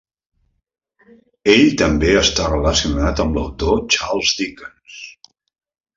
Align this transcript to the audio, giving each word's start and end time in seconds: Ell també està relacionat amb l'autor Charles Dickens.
Ell 1.55 1.67
també 1.83 2.09
està 2.21 2.47
relacionat 2.53 3.23
amb 3.25 3.39
l'autor 3.41 3.87
Charles 3.97 4.37
Dickens. 4.41 5.01